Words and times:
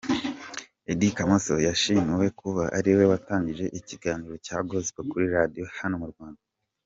Eddy 0.91 1.09
Kamoso: 1.17 1.55
Yashimiwe 1.67 2.25
kuba 2.39 2.63
ariwe 2.77 3.03
watangije 3.11 3.65
ikiganiro 3.79 4.35
cya 4.45 4.57
Gospel 4.69 5.05
kuri 5.11 5.25
Radio 5.35 5.63
hano 5.79 5.97
mu 6.03 6.09
Rwanda. 6.13 6.41